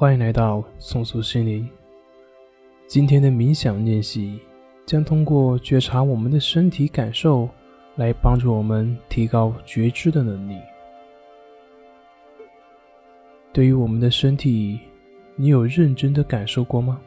[0.00, 1.68] 欢迎来到松鼠心灵。
[2.86, 4.40] 今天的冥想练习
[4.86, 7.46] 将通过觉察我们的身体感受，
[7.96, 10.56] 来帮助我们提高觉知的能力。
[13.52, 14.80] 对于我们的身体，
[15.36, 16.98] 你有认真的感受过吗？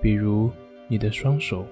[0.00, 0.50] 比如
[0.88, 1.66] 你的双手，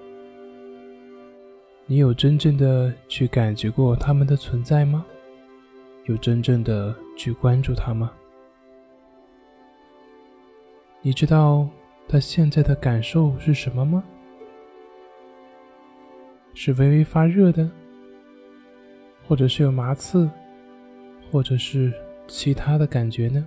[1.87, 5.03] 你有真正的去感觉过它们的存在吗？
[6.03, 8.11] 有真正的去关注它吗？
[11.05, 11.69] 你知道
[12.07, 14.03] 他现在的感受是什么吗？
[16.55, 17.69] 是微微发热的，
[19.27, 20.27] 或者是有麻刺，
[21.29, 21.93] 或者是
[22.25, 23.45] 其他的感觉呢？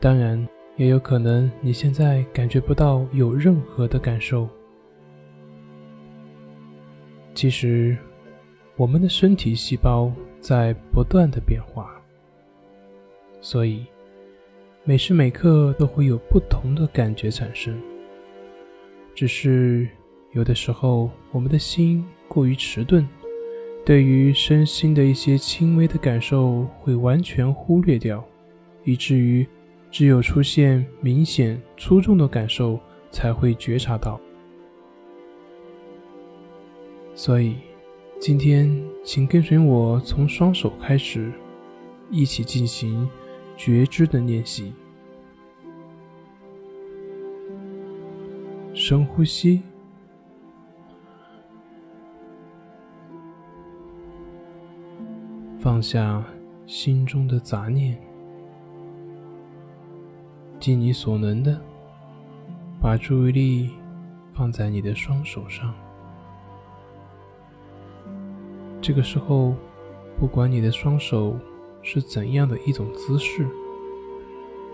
[0.00, 4.48] 当然，也有可能你现在感觉不到有任何的感受。
[7.36, 7.96] 其实，
[8.74, 10.10] 我们的身体细胞
[10.40, 12.02] 在不断的变化，
[13.40, 13.86] 所以。
[14.86, 17.74] 每时每刻都会有不同的感觉产生，
[19.14, 19.88] 只是
[20.32, 23.08] 有的时候我们的心过于迟钝，
[23.82, 28.22] 对于身心的一些轻微的感受会完全忽略掉，
[28.82, 29.46] 以至于
[29.90, 32.78] 只有出现明显粗重的感受
[33.10, 34.20] 才会觉察到。
[37.14, 37.54] 所以，
[38.20, 38.70] 今天
[39.02, 41.32] 请跟随我从双手开始，
[42.10, 43.08] 一起进行。
[43.56, 44.74] 觉知的练习，
[48.74, 49.62] 深呼吸，
[55.58, 56.22] 放下
[56.66, 57.98] 心中的杂念，
[60.58, 61.58] 尽你所能的
[62.82, 63.70] 把注意力
[64.34, 65.72] 放在你的双手上。
[68.82, 69.54] 这个时候，
[70.18, 71.38] 不管你的双手。
[71.86, 73.46] 是怎样的一种姿势，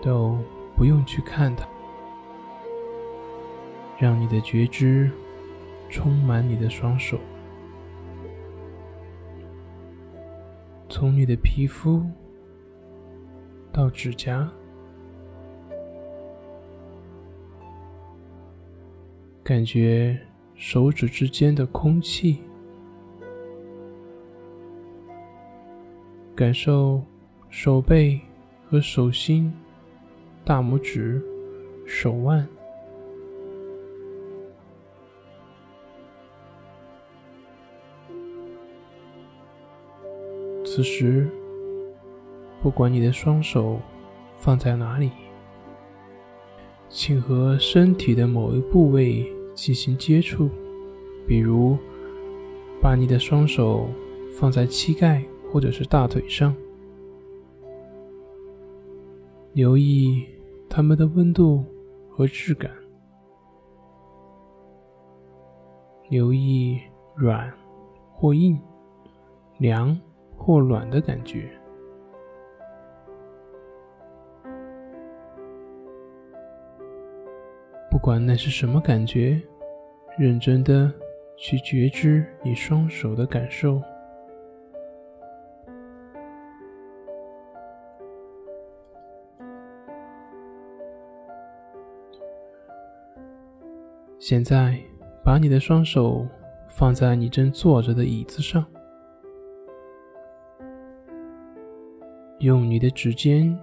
[0.01, 0.39] 都
[0.77, 1.67] 不用去看它，
[3.99, 5.11] 让你的觉知
[5.89, 7.19] 充满你的双手，
[10.87, 12.01] 从你的皮肤
[13.73, 14.49] 到指甲，
[19.43, 20.17] 感觉
[20.55, 22.39] 手指之间的空气。
[26.35, 27.01] 感受
[27.49, 28.19] 手背
[28.67, 29.53] 和手心、
[30.43, 31.21] 大拇指、
[31.85, 32.47] 手腕。
[40.63, 41.29] 此时，
[42.61, 43.77] 不管你的双手
[44.37, 45.11] 放在哪里，
[46.87, 50.49] 请和身体的某一部位进行接触，
[51.27, 51.77] 比如
[52.81, 53.89] 把你的双手
[54.39, 55.21] 放在膝盖。
[55.51, 56.55] 或者是大腿上，
[59.51, 60.25] 留意
[60.69, 61.65] 它们的温度
[62.09, 62.71] 和质感，
[66.09, 66.79] 留意
[67.15, 67.51] 软
[68.13, 68.57] 或硬、
[69.57, 69.99] 凉
[70.37, 71.51] 或暖的感觉。
[77.89, 79.41] 不管那是什么感觉，
[80.17, 80.89] 认真的
[81.37, 83.81] 去觉知你双手的感受。
[94.21, 94.79] 现在，
[95.25, 96.27] 把你的双手
[96.69, 98.63] 放在你正坐着的椅子上，
[102.37, 103.57] 用你的指尖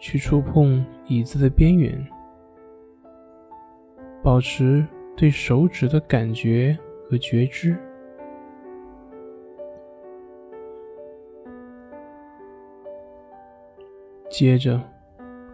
[0.00, 2.04] 去触碰椅子的边缘，
[4.20, 4.84] 保持
[5.16, 6.76] 对手指的感觉
[7.08, 7.76] 和觉知。
[14.28, 14.82] 接着，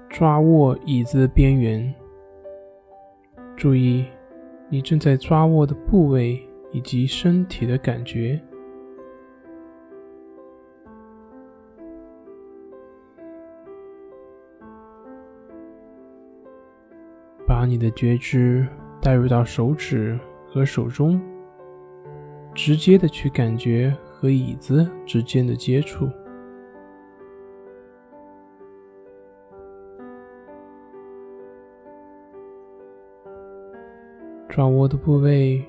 [0.08, 1.94] 抓握椅子的边缘，
[3.54, 4.06] 注意。
[4.68, 8.40] 你正在抓握的部位以及身体的感觉，
[17.46, 18.66] 把你的觉知
[19.00, 20.18] 带入到手指
[20.48, 21.20] 和手中，
[22.52, 26.08] 直接的去感觉和椅子之间的接触。
[34.48, 35.62] 抓握的部位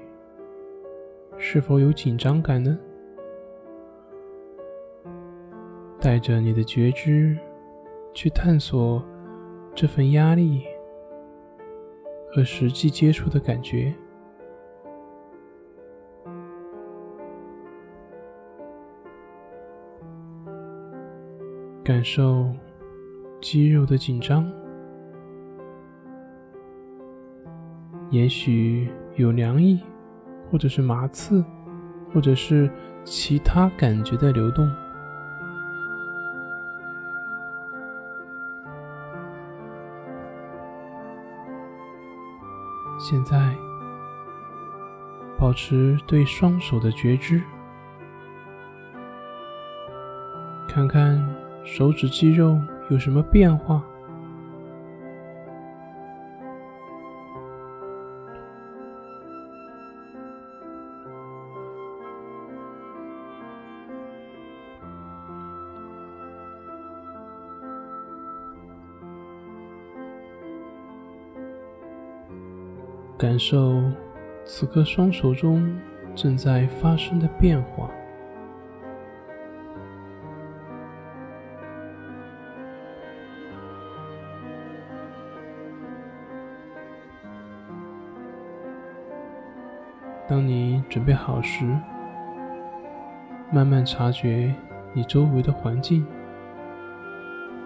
[1.38, 2.78] 是否有紧张感呢？
[6.00, 7.38] 带着你的觉知
[8.14, 9.04] 去探索
[9.76, 10.64] 这份压力
[12.32, 13.94] 和实际接触的感觉，
[21.84, 22.50] 感受
[23.42, 24.50] 肌肉的紧张，
[28.10, 29.80] 也许有凉意，
[30.50, 31.44] 或者是麻刺，
[32.14, 32.70] 或者是
[33.04, 34.70] 其他感觉的流动。
[43.00, 43.56] 现在，
[45.38, 47.42] 保持对双手的觉知，
[50.68, 51.24] 看看
[51.64, 53.84] 手指肌肉有什么变化，
[73.18, 73.82] 感受
[74.46, 75.76] 此刻双手中
[76.14, 77.90] 正在发生的变化。
[90.28, 91.66] 当你准备好时，
[93.52, 94.54] 慢慢察觉
[94.94, 96.06] 你周围的环境，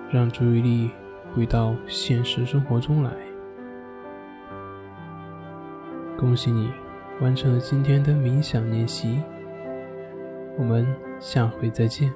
[0.09, 0.91] 让注意力
[1.35, 3.30] 回到现实生活中来。
[6.21, 6.71] 恭喜你
[7.19, 9.19] 完成了今天的冥想练习，
[10.55, 10.85] 我们
[11.19, 12.13] 下回再见。